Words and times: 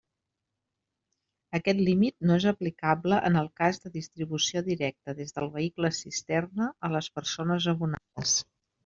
Aquest 1.57 1.81
límit 1.89 2.15
no 2.29 2.37
és 2.41 2.47
aplicable 2.51 3.19
en 3.29 3.37
el 3.41 3.49
cas 3.61 3.81
de 3.83 3.91
distribució 3.97 4.63
directa 4.71 5.15
des 5.21 5.37
del 5.37 5.53
vehicle 5.59 5.93
cisterna 5.99 6.71
a 6.89 6.93
les 6.95 7.11
persones 7.19 7.69
abonades. 7.75 8.35